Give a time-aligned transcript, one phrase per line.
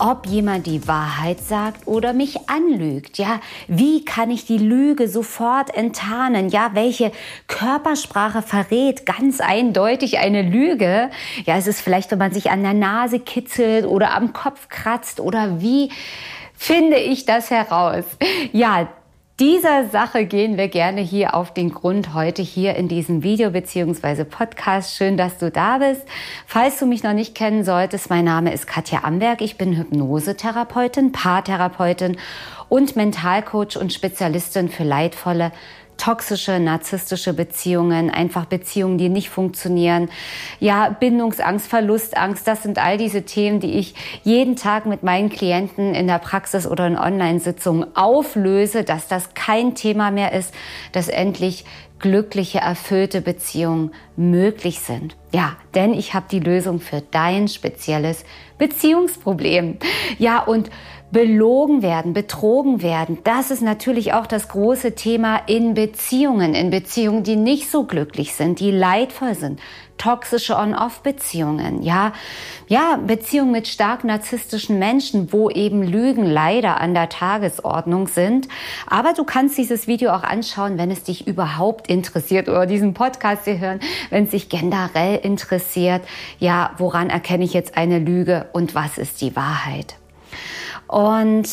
[0.00, 3.18] ob jemand die Wahrheit sagt oder mich anlügt.
[3.18, 6.48] Ja, wie kann ich die Lüge sofort enttarnen?
[6.48, 7.12] Ja, welche
[7.46, 11.10] Körpersprache verrät ganz eindeutig eine Lüge?
[11.44, 15.20] Ja, es ist vielleicht, wenn man sich an der Nase kitzelt oder am Kopf kratzt
[15.20, 15.90] oder wie
[16.54, 18.04] finde ich das heraus?
[18.52, 18.88] Ja,
[19.40, 24.26] dieser Sache gehen wir gerne hier auf den Grund heute hier in diesem Video beziehungsweise
[24.26, 24.94] Podcast.
[24.94, 26.02] Schön, dass du da bist.
[26.46, 29.40] Falls du mich noch nicht kennen solltest, mein Name ist Katja Amberg.
[29.40, 32.18] Ich bin Hypnosetherapeutin, Paartherapeutin
[32.68, 35.52] und Mentalcoach und Spezialistin für leidvolle
[36.00, 40.08] toxische, narzisstische Beziehungen, einfach Beziehungen, die nicht funktionieren.
[40.58, 45.94] Ja, Bindungsangst, Verlustangst, das sind all diese Themen, die ich jeden Tag mit meinen Klienten
[45.94, 50.54] in der Praxis oder in Online-Sitzungen auflöse, dass das kein Thema mehr ist,
[50.92, 51.66] dass endlich
[51.98, 55.16] glückliche, erfüllte Beziehungen möglich sind.
[55.32, 58.24] Ja, denn ich habe die Lösung für dein spezielles
[58.56, 59.76] Beziehungsproblem.
[60.18, 60.70] Ja, und
[61.12, 63.18] belogen werden, betrogen werden.
[63.24, 68.34] Das ist natürlich auch das große Thema in Beziehungen, in Beziehungen, die nicht so glücklich
[68.34, 69.60] sind, die leidvoll sind.
[69.98, 72.14] Toxische On-Off-Beziehungen, ja,
[72.68, 78.48] ja, Beziehungen mit stark narzisstischen Menschen, wo eben Lügen leider an der Tagesordnung sind.
[78.86, 83.44] Aber du kannst dieses Video auch anschauen, wenn es dich überhaupt interessiert oder diesen Podcast
[83.44, 86.00] hier hören, wenn es dich generell interessiert.
[86.38, 89.96] Ja, woran erkenne ich jetzt eine Lüge und was ist die Wahrheit?
[90.90, 91.48] Und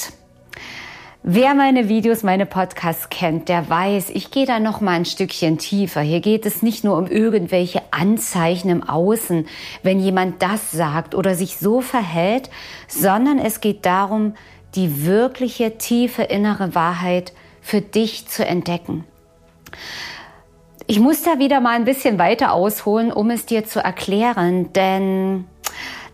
[1.29, 5.57] Wer meine Videos, meine Podcasts kennt, der weiß, ich gehe da noch mal ein Stückchen
[5.57, 5.99] tiefer.
[5.99, 9.45] Hier geht es nicht nur um irgendwelche Anzeichen im Außen,
[9.83, 12.49] wenn jemand das sagt oder sich so verhält,
[12.87, 14.35] sondern es geht darum,
[14.75, 19.03] die wirkliche tiefe innere Wahrheit für dich zu entdecken.
[20.85, 25.43] Ich muss da wieder mal ein bisschen weiter ausholen, um es dir zu erklären, denn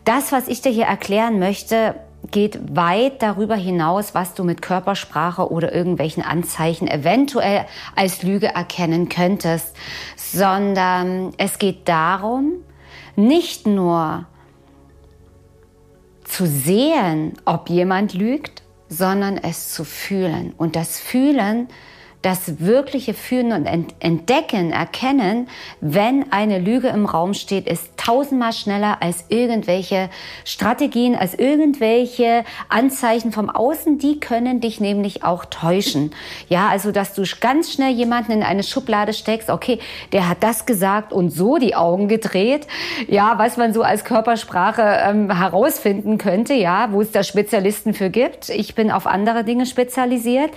[0.06, 1.94] das, was ich dir hier erklären möchte,
[2.32, 9.10] geht weit darüber hinaus, was du mit Körpersprache oder irgendwelchen Anzeichen eventuell als Lüge erkennen
[9.10, 9.76] könntest,
[10.16, 12.54] sondern es geht darum,
[13.16, 14.26] nicht nur
[16.24, 20.54] zu sehen, ob jemand lügt, sondern es zu fühlen.
[20.58, 21.68] Und das Fühlen
[22.24, 23.66] das wirkliche Fühlen und
[24.00, 25.50] Entdecken, Erkennen,
[25.82, 30.10] wenn eine Lüge im Raum steht, ist tausendmal schneller als irgendwelche
[30.46, 34.00] Strategien, als irgendwelche Anzeichen vom Außen.
[34.00, 36.12] Die können dich nämlich auch täuschen.
[36.48, 39.80] Ja, also, dass du ganz schnell jemanden in eine Schublade steckst, okay,
[40.14, 42.68] der hat das gesagt und so die Augen gedreht.
[43.08, 48.10] Ja, was man so als Körpersprache ähm, herausfinden könnte, ja, wo es da Spezialisten für
[48.10, 48.48] gibt.
[48.48, 50.52] Ich bin auf andere Dinge spezialisiert.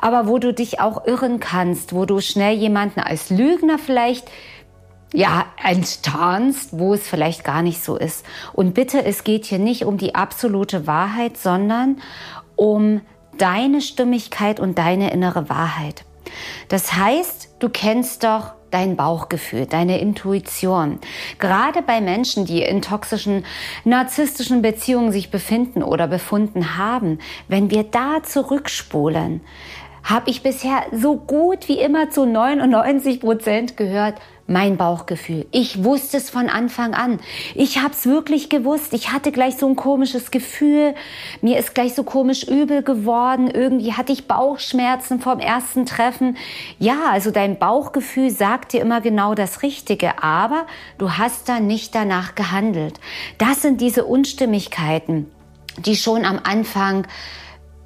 [0.00, 4.30] Aber wo du dich auch irren kannst, wo du schnell jemanden als Lügner vielleicht
[5.12, 8.24] ja, enttarnst, wo es vielleicht gar nicht so ist.
[8.52, 12.00] Und bitte, es geht hier nicht um die absolute Wahrheit, sondern
[12.56, 13.02] um
[13.36, 16.04] deine Stimmigkeit und deine innere Wahrheit.
[16.68, 20.98] Das heißt, du kennst doch dein Bauchgefühl, deine Intuition.
[21.38, 23.44] Gerade bei Menschen, die in toxischen,
[23.84, 27.18] narzisstischen Beziehungen sich befinden oder befunden haben,
[27.48, 29.42] wenn wir da zurückspulen,
[30.02, 35.46] habe ich bisher so gut wie immer zu 99 Prozent gehört, mein Bauchgefühl.
[35.52, 37.20] Ich wusste es von Anfang an.
[37.54, 38.92] Ich habe es wirklich gewusst.
[38.92, 40.94] Ich hatte gleich so ein komisches Gefühl.
[41.40, 43.48] Mir ist gleich so komisch übel geworden.
[43.48, 46.36] Irgendwie hatte ich Bauchschmerzen vom ersten Treffen.
[46.78, 50.66] Ja, also dein Bauchgefühl sagt dir immer genau das Richtige, aber
[50.98, 53.00] du hast da nicht danach gehandelt.
[53.38, 55.30] Das sind diese Unstimmigkeiten,
[55.78, 57.06] die schon am Anfang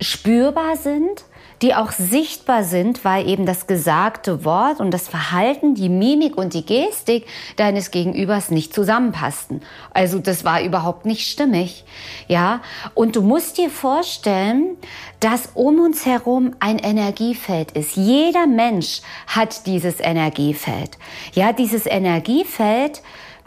[0.00, 1.25] spürbar sind
[1.62, 6.55] die auch sichtbar sind, weil eben das gesagte Wort und das Verhalten, die Mimik und
[6.55, 7.26] die Gestik
[7.56, 9.62] deines Gegenübers nicht zusammenpassten.
[9.93, 11.85] Also das war überhaupt nicht stimmig.
[12.29, 12.61] Ja,
[12.94, 14.76] und du musst dir vorstellen,
[15.20, 17.97] dass um uns herum ein Energiefeld ist.
[17.97, 20.99] Jeder Mensch hat dieses Energiefeld.
[21.32, 23.03] Ja, dieses Energiefeld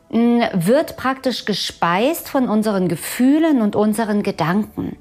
[0.09, 4.97] wird praktisch gespeist von unseren Gefühlen und unseren Gedanken.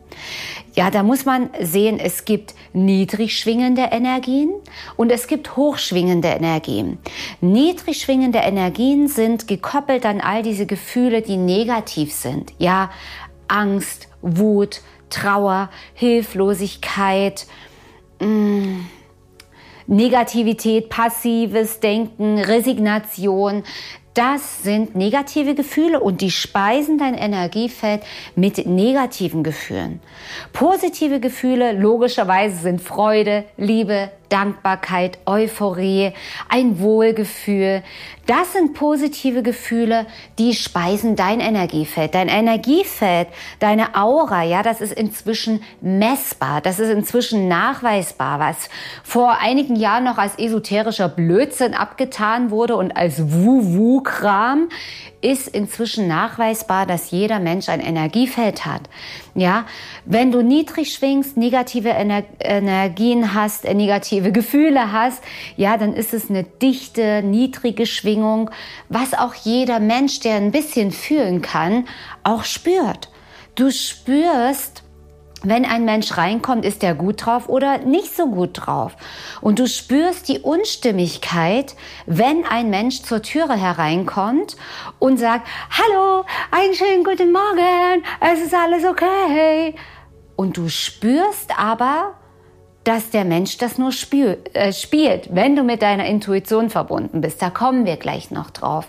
[0.74, 4.52] Ja, da muss man sehen, es gibt niedrig schwingende Energien
[4.96, 6.98] und es gibt hochschwingende Energien.
[7.40, 12.52] Niedrig schwingende Energien sind gekoppelt an all diese Gefühle, die negativ sind.
[12.58, 12.90] Ja,
[13.48, 17.46] Angst, Wut, Trauer, Hilflosigkeit,
[18.20, 18.86] mh, mm,
[19.88, 23.64] Negativität, passives Denken, Resignation.
[24.18, 28.02] Das sind negative Gefühle und die speisen dein Energiefeld
[28.34, 30.00] mit negativen Gefühlen.
[30.52, 36.12] Positive Gefühle logischerweise sind Freude, Liebe, Dankbarkeit, Euphorie,
[36.48, 37.82] ein Wohlgefühl.
[38.26, 40.06] Das sind positive Gefühle,
[40.38, 42.14] die speisen dein Energiefeld.
[42.14, 43.28] Dein Energiefeld,
[43.58, 46.60] deine Aura, ja, das ist inzwischen messbar.
[46.60, 48.68] Das ist inzwischen nachweisbar, was
[49.02, 53.32] vor einigen Jahren noch als esoterischer Blödsinn abgetan wurde und als
[54.08, 54.68] Wu-Wu-Kram
[55.20, 58.82] ist inzwischen nachweisbar, dass jeder Mensch ein Energiefeld hat.
[59.34, 59.66] Ja,
[60.04, 65.22] wenn du niedrig schwingst, negative Ener Energien hast, äh, negative Gefühle hast,
[65.56, 68.50] ja, dann ist es eine dichte, niedrige Schwingung,
[68.88, 71.86] was auch jeder Mensch, der ein bisschen fühlen kann,
[72.22, 73.08] auch spürt.
[73.56, 74.84] Du spürst,
[75.42, 78.96] wenn ein Mensch reinkommt, ist er gut drauf oder nicht so gut drauf.
[79.40, 81.74] Und du spürst die Unstimmigkeit,
[82.06, 84.56] wenn ein Mensch zur Türe hereinkommt
[84.98, 89.74] und sagt, hallo, einen schönen guten Morgen, es ist alles okay.
[90.34, 92.14] Und du spürst aber,
[92.84, 97.42] dass der Mensch das nur spiel, äh, spielt, wenn du mit deiner Intuition verbunden bist.
[97.42, 98.88] Da kommen wir gleich noch drauf.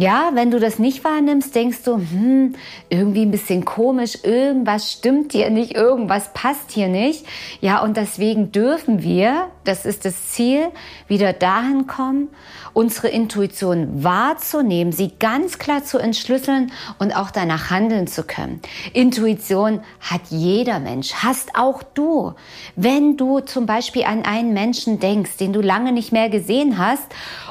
[0.00, 2.54] Ja, wenn du das nicht wahrnimmst, denkst du, hm,
[2.88, 7.26] irgendwie ein bisschen komisch, irgendwas stimmt hier nicht, irgendwas passt hier nicht.
[7.60, 10.68] Ja, und deswegen dürfen wir, das ist das Ziel,
[11.08, 12.28] wieder dahin kommen,
[12.74, 18.60] unsere Intuition wahrzunehmen, sie ganz klar zu entschlüsseln und auch danach handeln zu können.
[18.92, 22.34] Intuition hat jeder Mensch, hast auch du.
[22.76, 27.08] Wenn du zum Beispiel an einen Menschen denkst, den du lange nicht mehr gesehen hast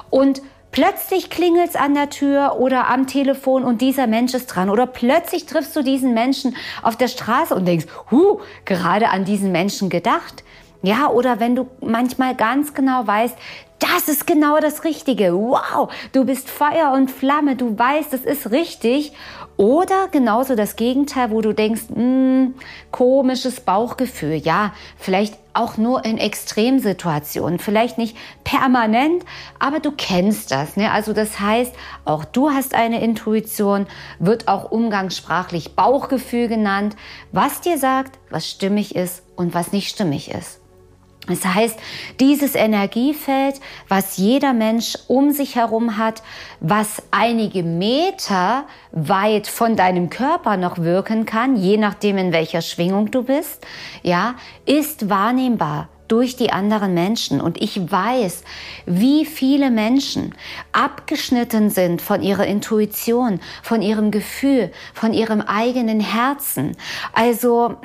[0.09, 0.41] und
[0.77, 4.69] Plötzlich klingelt's an der Tür oder am Telefon und dieser Mensch ist dran.
[4.69, 9.51] Oder plötzlich triffst du diesen Menschen auf der Straße und denkst, hu, gerade an diesen
[9.51, 10.43] Menschen gedacht.
[10.83, 13.35] Ja, oder wenn du manchmal ganz genau weißt,
[13.79, 15.33] das ist genau das Richtige.
[15.33, 19.13] Wow, du bist Feuer und Flamme, du weißt, das ist richtig.
[19.57, 22.55] Oder genauso das Gegenteil, wo du denkst, mh, hm,
[22.91, 24.35] komisches Bauchgefühl.
[24.35, 29.25] Ja, vielleicht auch nur in Extremsituationen, vielleicht nicht permanent,
[29.57, 30.77] aber du kennst das.
[30.77, 30.91] Ne?
[30.91, 31.73] Also das heißt,
[32.05, 33.87] auch du hast eine Intuition,
[34.19, 36.95] wird auch umgangssprachlich Bauchgefühl genannt,
[37.31, 40.59] was dir sagt, was stimmig ist und was nicht stimmig ist.
[41.27, 41.77] Das heißt,
[42.19, 46.23] dieses Energiefeld, was jeder Mensch um sich herum hat,
[46.59, 53.11] was einige Meter weit von deinem Körper noch wirken kann, je nachdem in welcher Schwingung
[53.11, 53.65] du bist,
[54.03, 54.35] ja,
[54.65, 57.41] ist wahrnehmbar durch die anderen Menschen.
[57.41, 58.43] Und ich weiß,
[58.85, 60.33] wie viele Menschen
[60.71, 66.77] abgeschnitten sind von ihrer Intuition, von ihrem Gefühl, von ihrem eigenen Herzen.
[67.13, 67.75] Also,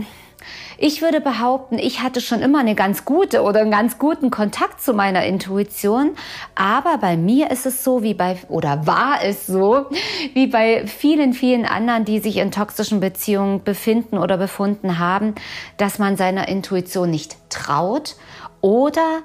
[0.78, 4.80] ich würde behaupten, ich hatte schon immer eine ganz gute oder einen ganz guten Kontakt
[4.80, 6.12] zu meiner Intuition.
[6.54, 9.86] Aber bei mir ist es so wie bei, oder war es so,
[10.34, 15.34] wie bei vielen, vielen anderen, die sich in toxischen Beziehungen befinden oder befunden haben,
[15.76, 18.16] dass man seiner Intuition nicht traut
[18.60, 19.22] oder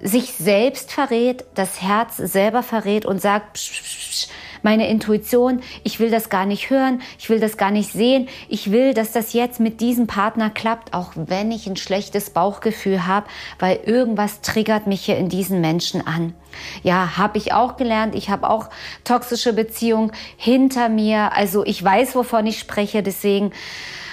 [0.00, 4.28] sich selbst verrät, das Herz selber verrät und sagt, psch, psch, psch,
[4.62, 8.70] meine Intuition, ich will das gar nicht hören, ich will das gar nicht sehen, ich
[8.70, 13.26] will, dass das jetzt mit diesem Partner klappt, auch wenn ich ein schlechtes Bauchgefühl habe,
[13.58, 16.34] weil irgendwas triggert mich hier in diesen Menschen an.
[16.82, 18.14] Ja, habe ich auch gelernt.
[18.14, 18.68] Ich habe auch
[19.04, 21.32] toxische Beziehungen hinter mir.
[21.32, 23.02] Also ich weiß, wovon ich spreche.
[23.02, 23.52] Deswegen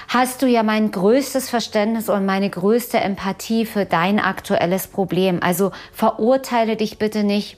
[0.08, 5.40] hast du ja mein größtes Verständnis und meine größte Empathie für dein aktuelles Problem.
[5.42, 7.58] Also verurteile dich bitte nicht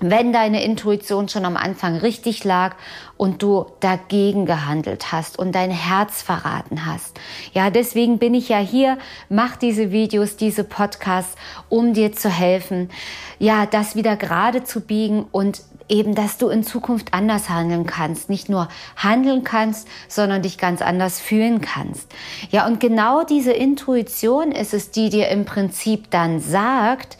[0.00, 2.76] wenn deine Intuition schon am Anfang richtig lag
[3.16, 7.18] und du dagegen gehandelt hast und dein Herz verraten hast.
[7.52, 11.34] Ja, deswegen bin ich ja hier, mach diese Videos, diese Podcasts,
[11.68, 12.90] um dir zu helfen,
[13.38, 18.28] ja, das wieder gerade zu biegen und eben, dass du in Zukunft anders handeln kannst.
[18.30, 22.12] Nicht nur handeln kannst, sondern dich ganz anders fühlen kannst.
[22.50, 27.16] Ja, und genau diese Intuition ist es, die dir im Prinzip dann sagt,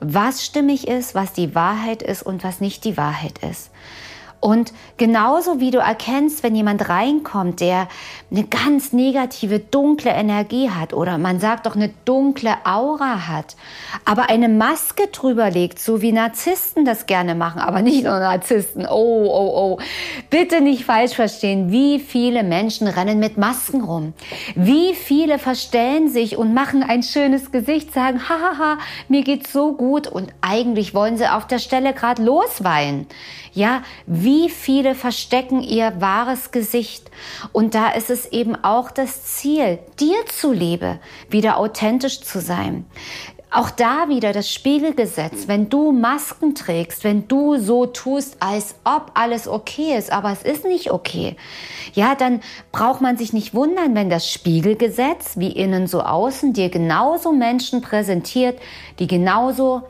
[0.00, 3.70] was stimmig ist, was die Wahrheit ist und was nicht die Wahrheit ist.
[4.46, 7.88] Und genauso wie du erkennst, wenn jemand reinkommt, der
[8.30, 13.56] eine ganz negative, dunkle Energie hat oder man sagt doch eine dunkle Aura hat,
[14.04, 18.86] aber eine Maske drüber legt, so wie Narzissten das gerne machen, aber nicht nur Narzissten.
[18.86, 19.78] Oh, oh, oh.
[20.30, 21.72] Bitte nicht falsch verstehen.
[21.72, 24.12] Wie viele Menschen rennen mit Masken rum?
[24.54, 30.06] Wie viele verstellen sich und machen ein schönes Gesicht, sagen, hahaha, mir geht's so gut
[30.06, 33.08] und eigentlich wollen sie auf der Stelle gerade losweinen.
[33.52, 37.10] Ja, wie viele verstecken ihr wahres Gesicht?
[37.52, 42.86] Und da ist es eben auch das Ziel, dir zuliebe, wieder authentisch zu sein.
[43.50, 45.46] Auch da wieder das Spiegelgesetz.
[45.46, 50.42] Wenn du Masken trägst, wenn du so tust, als ob alles okay ist, aber es
[50.42, 51.36] ist nicht okay,
[51.94, 52.40] ja, dann
[52.72, 57.80] braucht man sich nicht wundern, wenn das Spiegelgesetz, wie innen so außen, dir genauso Menschen
[57.80, 58.58] präsentiert,
[58.98, 59.84] die genauso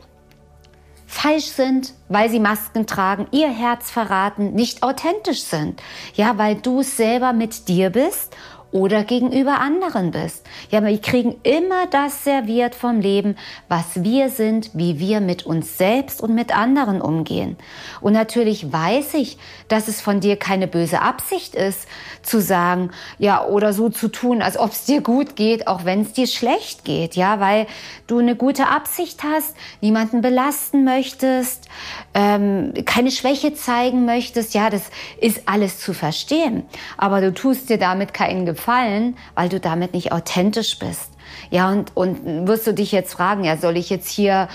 [1.07, 5.81] falsch sind, weil sie Masken tragen, ihr Herz verraten, nicht authentisch sind.
[6.13, 8.35] Ja, weil du selber mit dir bist
[8.71, 10.45] oder gegenüber anderen bist.
[10.69, 13.35] Ja, wir kriegen immer das serviert vom Leben,
[13.69, 17.57] was wir sind, wie wir mit uns selbst und mit anderen umgehen.
[18.01, 21.87] Und natürlich weiß ich, dass es von dir keine böse Absicht ist,
[22.23, 26.01] zu sagen, ja, oder so zu tun, als ob es dir gut geht, auch wenn
[26.01, 27.67] es dir schlecht geht, ja, weil
[28.05, 31.69] du eine gute Absicht hast, niemanden belasten möchtest,
[32.13, 34.83] ähm, keine Schwäche zeigen möchtest, ja, das
[35.21, 36.63] ist alles zu verstehen.
[36.97, 41.11] Aber du tust dir damit keinen Gefallen, weil du damit nicht authentisch bist.
[41.49, 44.47] Ja, und, und wirst du dich jetzt fragen, ja, soll ich jetzt hier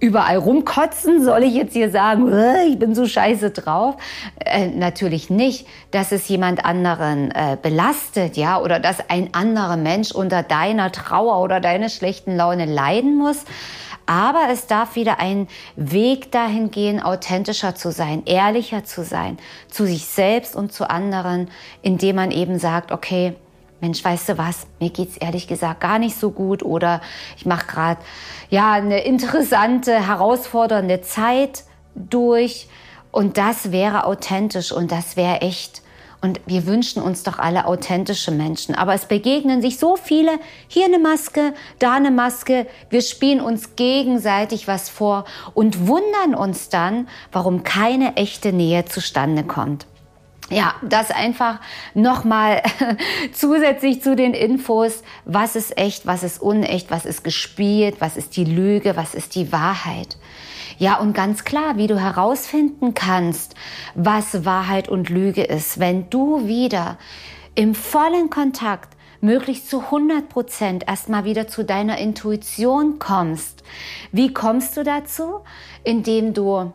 [0.00, 1.24] überall rumkotzen?
[1.24, 2.32] Soll ich jetzt hier sagen,
[2.68, 3.96] ich bin so scheiße drauf?
[4.44, 10.12] Äh, natürlich nicht, dass es jemand anderen äh, belastet, ja, oder dass ein anderer Mensch
[10.12, 13.44] unter deiner Trauer oder deiner schlechten Laune leiden muss.
[14.06, 15.46] Aber es darf wieder ein
[15.76, 21.48] Weg dahin gehen, authentischer zu sein, ehrlicher zu sein, zu sich selbst und zu anderen,
[21.82, 23.34] indem man eben sagt, okay,
[23.80, 27.00] Mensch, weißt du was, mir geht's ehrlich gesagt gar nicht so gut oder
[27.36, 28.00] ich mache gerade
[28.50, 32.68] ja eine interessante, herausfordernde Zeit durch
[33.10, 35.82] und das wäre authentisch und das wäre echt.
[36.22, 38.74] Und wir wünschen uns doch alle authentische Menschen.
[38.74, 40.32] Aber es begegnen sich so viele,
[40.68, 42.66] hier eine Maske, da eine Maske.
[42.90, 49.44] Wir spielen uns gegenseitig was vor und wundern uns dann, warum keine echte Nähe zustande
[49.44, 49.86] kommt.
[50.50, 51.60] Ja, das einfach
[51.94, 52.62] nochmal
[53.32, 58.36] zusätzlich zu den Infos, was ist echt, was ist unecht, was ist gespielt, was ist
[58.36, 60.18] die Lüge, was ist die Wahrheit.
[60.76, 63.54] Ja, und ganz klar, wie du herausfinden kannst,
[63.94, 66.98] was Wahrheit und Lüge ist, wenn du wieder
[67.54, 73.62] im vollen Kontakt möglichst zu 100 Prozent erstmal wieder zu deiner Intuition kommst.
[74.10, 75.40] Wie kommst du dazu?
[75.84, 76.72] Indem du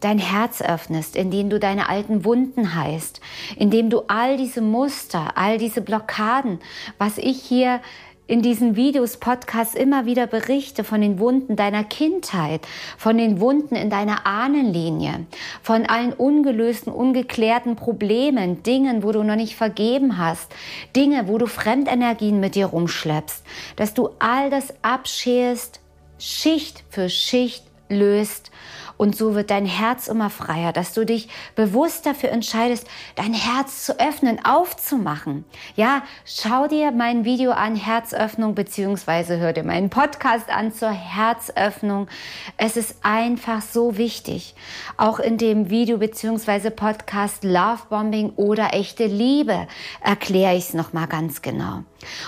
[0.00, 3.20] dein Herz öffnest, indem du deine alten Wunden heißt,
[3.56, 6.60] indem du all diese Muster, all diese Blockaden,
[6.98, 7.80] was ich hier
[8.28, 12.60] in diesen Videos, Podcasts immer wieder berichte von den Wunden deiner Kindheit,
[12.98, 15.26] von den Wunden in deiner Ahnenlinie,
[15.62, 20.52] von allen ungelösten, ungeklärten Problemen, Dingen, wo du noch nicht vergeben hast,
[20.94, 23.42] Dinge, wo du Fremdenergien mit dir rumschleppst,
[23.76, 25.80] dass du all das abschälst,
[26.18, 28.50] Schicht für Schicht löst
[28.98, 33.86] und so wird dein Herz immer freier, dass du dich bewusst dafür entscheidest, dein Herz
[33.86, 35.44] zu öffnen, aufzumachen.
[35.76, 42.08] Ja, schau dir mein Video an, Herzöffnung, beziehungsweise hör dir meinen Podcast an zur Herzöffnung.
[42.56, 44.54] Es ist einfach so wichtig.
[44.96, 49.68] Auch in dem Video beziehungsweise Podcast Love Bombing oder echte Liebe
[50.02, 51.84] erkläre ich es nochmal ganz genau.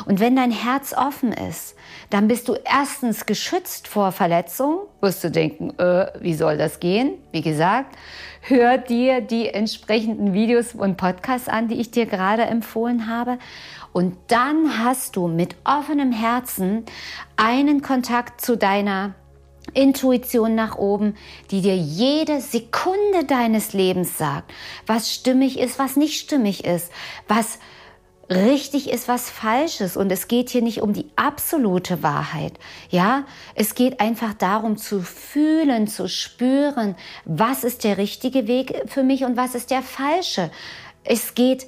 [0.07, 1.77] Und wenn dein Herz offen ist,
[2.11, 4.79] dann bist du erstens geschützt vor Verletzungen.
[5.01, 7.15] Wirst du denken, äh, wie soll das gehen?
[7.33, 7.97] Wie gesagt,
[8.43, 13.39] hör dir die entsprechenden Videos und Podcasts an, die ich dir gerade empfohlen habe.
[13.93, 16.85] Und dann hast du mit offenem Herzen
[17.37, 19.15] einen Kontakt zu deiner
[19.75, 21.15] Intuition nach oben,
[21.51, 24.53] die dir jede Sekunde deines Lebens sagt,
[24.87, 26.91] was stimmig ist, was nicht stimmig ist,
[27.29, 27.59] was
[28.31, 29.97] richtig ist, was falsch ist.
[29.97, 32.53] Und es geht hier nicht um die absolute Wahrheit.
[32.89, 36.95] Ja, es geht einfach darum zu fühlen, zu spüren,
[37.25, 40.51] was ist der richtige Weg für mich und was ist der falsche.
[41.05, 41.67] Es geht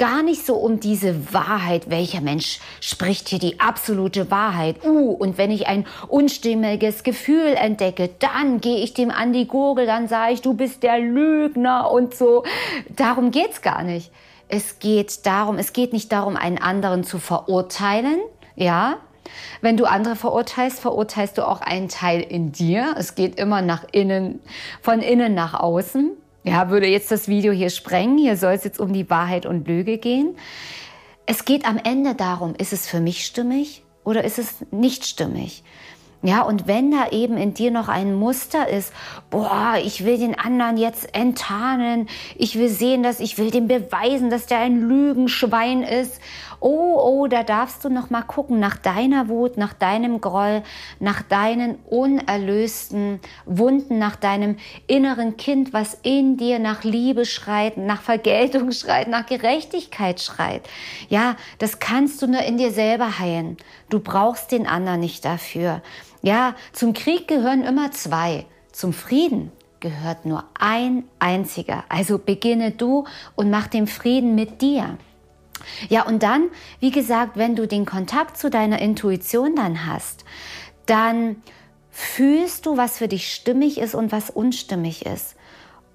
[0.00, 4.82] gar nicht so um diese Wahrheit, welcher Mensch spricht hier die absolute Wahrheit.
[4.82, 9.84] Uh, und wenn ich ein unstimmiges Gefühl entdecke, dann gehe ich dem an die Gurgel,
[9.84, 12.44] dann sage ich, du bist der Lügner und so.
[12.88, 14.10] Darum geht's gar nicht.
[14.50, 18.20] Es geht darum, es geht nicht darum, einen anderen zu verurteilen,
[18.56, 18.98] ja.
[19.60, 22.96] Wenn du andere verurteilst, verurteilst du auch einen Teil in dir.
[22.98, 24.40] Es geht immer nach innen,
[24.82, 26.16] von innen nach außen.
[26.42, 28.18] Ja, würde jetzt das Video hier sprengen.
[28.18, 30.36] Hier soll es jetzt um die Wahrheit und Lüge gehen.
[31.26, 35.62] Es geht am Ende darum, ist es für mich stimmig oder ist es nicht stimmig?
[36.22, 38.92] Ja, und wenn da eben in dir noch ein Muster ist,
[39.30, 44.28] boah, ich will den anderen jetzt enttarnen, ich will sehen, dass ich will dem beweisen,
[44.28, 46.20] dass der ein Lügenschwein ist.
[46.62, 50.62] Oh, oh, da darfst du noch mal gucken nach deiner Wut, nach deinem Groll,
[50.98, 58.02] nach deinen unerlösten Wunden, nach deinem inneren Kind, was in dir nach Liebe schreit, nach
[58.02, 60.68] Vergeltung schreit, nach Gerechtigkeit schreit.
[61.08, 63.56] Ja, das kannst du nur in dir selber heilen.
[63.88, 65.80] Du brauchst den anderen nicht dafür.
[66.22, 68.46] Ja, zum Krieg gehören immer zwei.
[68.72, 69.50] Zum Frieden
[69.80, 71.84] gehört nur ein einziger.
[71.88, 74.98] Also beginne du und mach den Frieden mit dir.
[75.88, 76.48] Ja, und dann,
[76.78, 80.24] wie gesagt, wenn du den Kontakt zu deiner Intuition dann hast,
[80.86, 81.36] dann
[81.90, 85.36] fühlst du, was für dich stimmig ist und was unstimmig ist.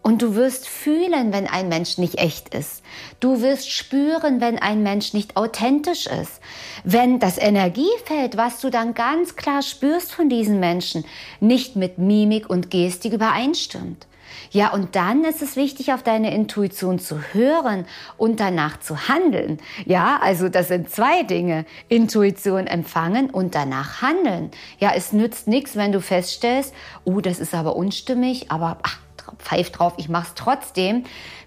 [0.05, 2.83] Und du wirst fühlen, wenn ein Mensch nicht echt ist.
[3.19, 6.41] Du wirst spüren, wenn ein Mensch nicht authentisch ist.
[6.83, 11.05] Wenn das Energiefeld, was du dann ganz klar spürst von diesen Menschen,
[11.39, 14.05] nicht mit Mimik und Gestik übereinstimmt.
[14.51, 17.85] Ja, und dann ist es wichtig, auf deine Intuition zu hören
[18.15, 19.59] und danach zu handeln.
[19.87, 21.65] Ja, also das sind zwei Dinge.
[21.89, 24.51] Intuition empfangen und danach handeln.
[24.77, 28.99] Ja, es nützt nichts, wenn du feststellst, oh, das ist aber unstimmig, aber ach,
[29.37, 31.03] pfeif drauf, ich mach's trotzdem.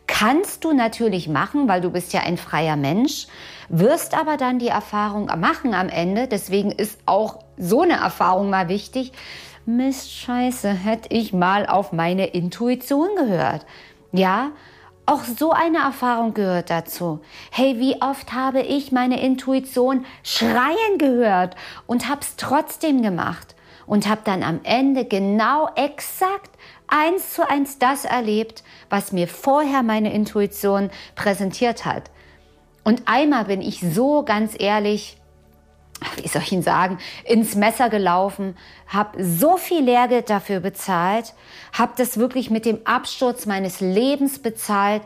[0.07, 3.27] Kannst du natürlich machen, weil du bist ja ein freier Mensch,
[3.69, 6.29] wirst aber dann die Erfahrung machen am Ende.
[6.29, 9.13] Deswegen ist auch so eine Erfahrung mal wichtig.
[9.67, 13.67] Mist, scheiße, hätte ich mal auf meine Intuition gehört.
[14.13, 14.53] Ja,
[15.05, 17.21] auch so eine Erfahrung gehört dazu.
[17.51, 21.55] Hey, wie oft habe ich meine Intuition schreien gehört
[21.87, 23.55] und hab's trotzdem gemacht
[23.89, 26.51] und hab dann am Ende genau exakt
[26.87, 32.11] eins zu eins das erlebt, was mir vorher meine Intuition präsentiert hat.
[32.85, 35.17] Und einmal bin ich so ganz ehrlich,
[36.17, 41.35] wie soll ich Ihnen sagen, ins Messer gelaufen, habe so viel Lehrgeld dafür bezahlt,
[41.73, 45.03] habe das wirklich mit dem Absturz meines Lebens bezahlt,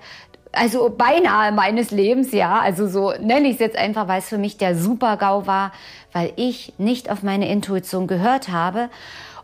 [0.52, 4.38] also beinahe meines Lebens, ja, also so nenne ich es jetzt einfach, weil es für
[4.38, 5.72] mich der Super-GAU war,
[6.12, 8.90] weil ich nicht auf meine Intuition gehört habe.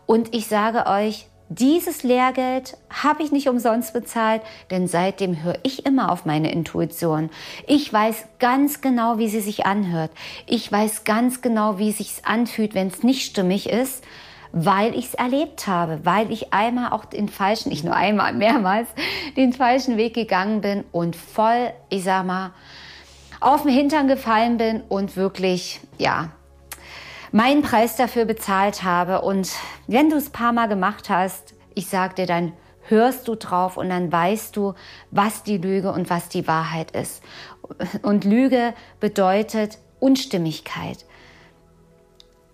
[0.05, 5.83] Und ich sage euch, dieses Lehrgeld habe ich nicht umsonst bezahlt, denn seitdem höre ich
[5.83, 7.31] immer auf meine Intuition.
[7.65, 10.11] Ich weiß ganz genau, wie sie sich anhört.
[10.45, 14.03] Ich weiß ganz genau, wie es sich anfühlt, wenn es nicht stimmig ist,
[14.51, 18.89] weil ich es erlebt habe, weil ich einmal auch den falschen, nicht nur einmal, mehrmals,
[19.37, 22.51] den falschen Weg gegangen bin und voll, ich sag mal,
[23.39, 26.29] auf den Hintern gefallen bin und wirklich, ja,
[27.31, 29.21] meinen Preis dafür bezahlt habe.
[29.21, 29.51] Und
[29.87, 32.53] wenn du es paar Mal gemacht hast, ich sag dir, dann
[32.87, 34.73] hörst du drauf und dann weißt du,
[35.11, 37.23] was die Lüge und was die Wahrheit ist.
[38.01, 41.05] Und Lüge bedeutet Unstimmigkeit.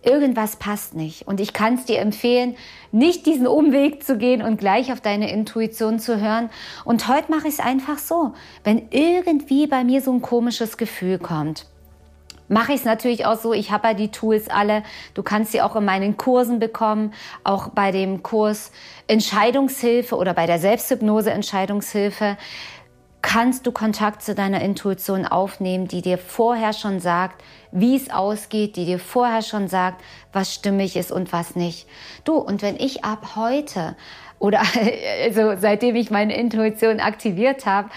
[0.06, 1.28] Irgendwas passt nicht.
[1.28, 2.56] Und ich kann es dir empfehlen,
[2.92, 6.52] nicht diesen Umweg zu gehen und gleich auf deine Intuition zu hören.
[6.86, 8.34] Und heute mache ich es einfach so.
[8.64, 11.66] Wenn irgendwie bei mir so ein komisches Gefühl kommt,
[12.48, 13.54] mache ich es natürlich auch so.
[13.54, 14.84] Ich habe ja die Tools alle.
[15.16, 17.14] Du kannst sie auch in meinen Kursen bekommen,
[17.44, 18.72] auch bei dem Kurs
[19.08, 22.38] Entscheidungshilfe oder bei der Selbsthypnose Entscheidungshilfe
[23.26, 28.76] kannst du Kontakt zu deiner Intuition aufnehmen, die dir vorher schon sagt, wie es ausgeht,
[28.76, 31.88] die dir vorher schon sagt, was stimmig ist und was nicht.
[32.24, 33.98] Du, und wenn ich ab heute
[34.38, 34.62] oder
[35.24, 37.90] also seitdem ich meine Intuition aktiviert habe,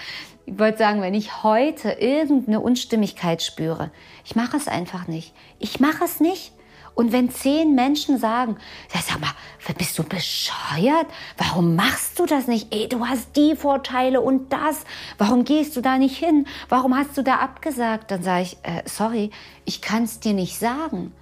[0.47, 3.91] ich wollte sagen, wenn ich heute irgendeine Unstimmigkeit spüre,
[4.25, 5.35] ich mache es einfach nicht.
[5.59, 6.53] Ich mache es nicht.
[6.95, 8.57] Und wenn zehn Menschen sagen,
[8.93, 9.31] sag mal,
[9.77, 11.07] bist du bescheuert?
[11.37, 12.73] Warum machst du das nicht?
[12.73, 14.83] Ey, du hast die Vorteile und das.
[15.17, 16.47] Warum gehst du da nicht hin?
[16.67, 18.11] Warum hast du da abgesagt?
[18.11, 19.31] Dann sage ich, äh, sorry,
[19.65, 21.13] ich kann es dir nicht sagen,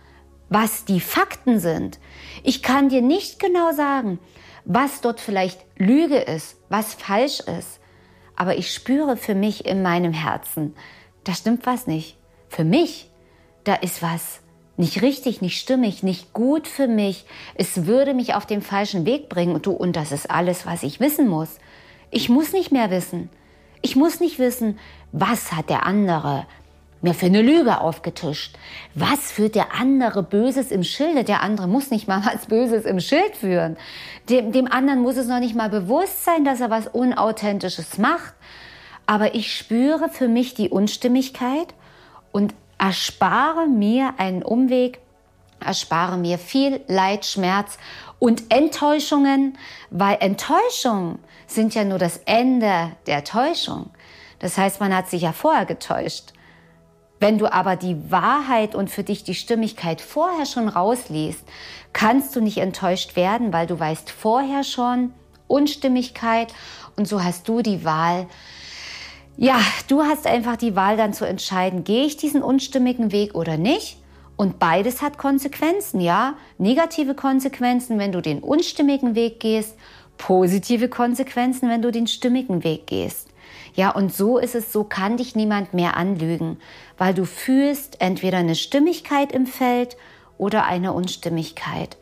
[0.50, 2.00] was die Fakten sind.
[2.44, 4.20] Ich kann dir nicht genau sagen,
[4.66, 7.80] was dort vielleicht Lüge ist, was falsch ist
[8.38, 10.76] aber ich spüre für mich in meinem Herzen,
[11.26, 12.18] da stimmt was nicht.
[12.48, 13.12] Für mich,
[13.66, 14.40] da ist was
[14.78, 17.26] nicht richtig, nicht stimmig, nicht gut für mich.
[17.56, 20.84] Es würde mich auf den falschen Weg bringen und du, und das ist alles, was
[20.84, 21.58] ich wissen muss.
[22.12, 23.30] Ich muss nicht mehr wissen.
[23.82, 24.78] Ich muss nicht wissen,
[25.12, 26.46] was hat der andere
[27.02, 28.58] mir für eine Lüge aufgetischt.
[28.96, 31.24] Was führt der andere Böses im Schilde?
[31.24, 33.78] Der andere muss nicht mal was Böses im Schild führen.
[34.30, 38.34] Dem, dem anderen muss es noch nicht mal bewusst sein, dass er was Unauthentisches macht.
[39.06, 41.74] Aber ich spüre für mich die Unstimmigkeit
[42.32, 45.00] und erspare mir einen Umweg,
[45.60, 47.78] erspare mir viel Leid, Schmerz
[48.20, 49.58] Und Enttäuschungen,
[49.92, 53.92] weil Enttäuschungen sind ja nur das Ende der Täuschung.
[54.40, 56.34] Das heißt, man hat sich ja vorher getäuscht.
[57.20, 61.44] Wenn du aber die Wahrheit und für dich die Stimmigkeit vorher schon rausliest,
[61.94, 65.14] kannst du nicht enttäuscht werden, weil du weißt vorher schon
[65.48, 66.54] Unstimmigkeit
[66.96, 68.28] und so hast du die Wahl.
[69.40, 73.56] Ja, du hast einfach die Wahl dann zu entscheiden, gehe ich diesen unstimmigen Weg oder
[73.56, 73.98] nicht?
[74.36, 76.34] Und beides hat Konsequenzen, ja?
[76.58, 79.76] Negative Konsequenzen, wenn du den unstimmigen Weg gehst,
[80.18, 83.30] positive Konsequenzen, wenn du den stimmigen Weg gehst.
[83.76, 86.58] Ja, und so ist es, so kann dich niemand mehr anlügen,
[86.98, 89.98] weil du fühlst entweder eine Stimmigkeit im Feld
[90.40, 91.98] oder eine Unstimmigkeit.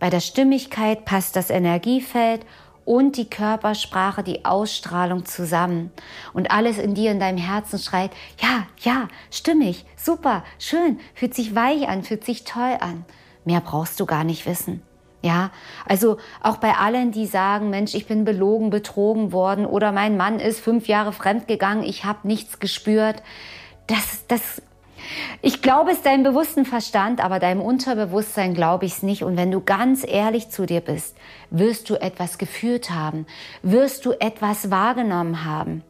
[0.00, 2.44] Bei der Stimmigkeit passt das Energiefeld
[2.84, 5.90] und die Körpersprache, die Ausstrahlung zusammen.
[6.32, 11.54] Und alles in dir, in deinem Herzen schreit, ja, ja, stimmig, super, schön, fühlt sich
[11.54, 13.04] weich an, fühlt sich toll an.
[13.44, 14.82] Mehr brauchst du gar nicht wissen.
[15.22, 15.52] Ja,
[15.86, 20.38] also auch bei allen, die sagen, Mensch, ich bin belogen, betrogen worden oder mein Mann
[20.38, 23.22] ist fünf Jahre fremd gegangen, ich habe nichts gespürt.
[23.86, 24.60] Das, das,
[25.42, 29.22] ich glaube es deinem bewussten Verstand, aber deinem Unterbewusstsein glaube ich es nicht.
[29.22, 31.16] Und wenn du ganz ehrlich zu dir bist,
[31.50, 33.26] wirst du etwas gefühlt haben,
[33.62, 35.82] wirst du etwas wahrgenommen haben.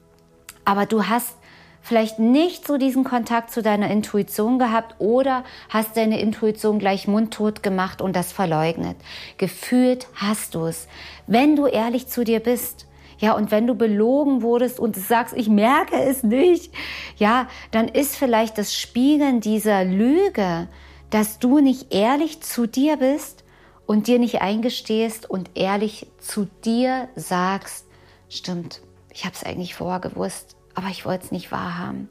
[0.64, 1.37] Aber du hast
[1.85, 7.62] vielleicht nicht so diesen Kontakt zu deiner Intuition gehabt oder hast deine Intuition gleich mundtot
[7.62, 8.96] gemacht und das verleugnet.
[9.37, 10.88] Gefühlt hast du es,
[11.27, 12.87] wenn du ehrlich zu dir bist.
[13.18, 16.72] Ja, und wenn du belogen wurdest und sagst, ich merke es nicht,
[17.16, 20.68] ja, dann ist vielleicht das Spiegeln dieser Lüge,
[21.11, 23.44] dass du nicht ehrlich zu dir bist
[23.87, 27.87] und dir nicht eingestehst und ehrlich zu dir sagst,
[28.29, 32.09] stimmt, ich habe es eigentlich vorher gewusst, aber ich wollte es nicht wahrhaben.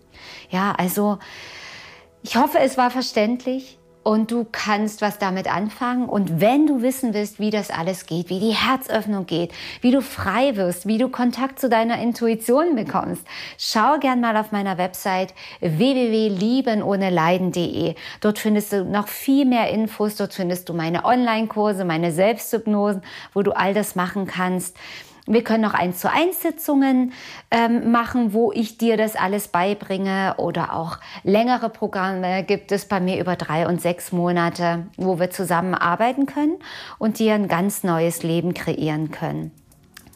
[0.49, 1.19] Ja, also
[2.21, 6.07] ich hoffe, es war verständlich und du kannst was damit anfangen.
[6.07, 10.01] Und wenn du wissen willst, wie das alles geht, wie die Herzöffnung geht, wie du
[10.01, 13.25] frei wirst, wie du Kontakt zu deiner Intuition bekommst,
[13.57, 17.95] schau gern mal auf meiner Website www.liebenohneleiden.de.
[18.21, 20.15] Dort findest du noch viel mehr Infos.
[20.15, 23.01] Dort findest du meine Online-Kurse, meine Selbsthypnosen,
[23.33, 24.77] wo du all das machen kannst.
[25.25, 27.13] Wir können noch eins zu eins Sitzungen
[27.49, 30.35] ähm, machen, wo ich dir das alles beibringe.
[30.37, 35.29] Oder auch längere Programme gibt es bei mir über drei und sechs Monate, wo wir
[35.29, 36.57] zusammen arbeiten können
[36.99, 39.62] und dir ein ganz neues Leben kreieren können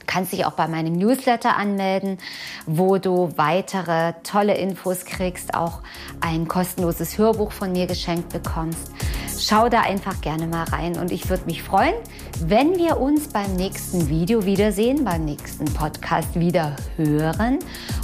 [0.07, 2.17] kannst dich auch bei meinem Newsletter anmelden,
[2.65, 5.81] wo du weitere tolle Infos kriegst, auch
[6.21, 8.91] ein kostenloses Hörbuch von mir geschenkt bekommst.
[9.39, 11.93] Schau da einfach gerne mal rein und ich würde mich freuen,
[12.39, 17.59] wenn wir uns beim nächsten Video wiedersehen, beim nächsten Podcast wieder hören.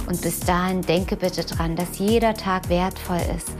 [0.06, 3.50] Und bis dahin denke bitte dran, dass jeder Tag wertvoll ist.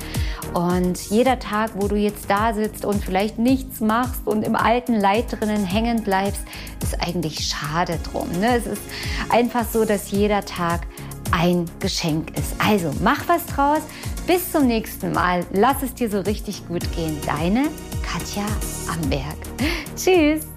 [0.55, 4.95] Und jeder Tag, wo du jetzt da sitzt und vielleicht nichts machst und im alten
[4.95, 6.43] Leid drinnen hängen bleibst,
[6.81, 8.31] ist eigentlich schade drum.
[8.40, 8.57] Ne?
[8.57, 8.83] Es ist
[9.31, 10.87] einfach so, dass jeder Tag
[11.33, 12.55] ein Geschenk ist.
[12.59, 13.83] Also mach was draus.
[14.27, 15.45] Bis zum nächsten Mal.
[15.53, 17.19] Lass es dir so richtig gut gehen.
[17.27, 17.69] Deine
[18.03, 18.47] Katja
[18.88, 19.37] Amberg.
[19.97, 20.54] Tschüss.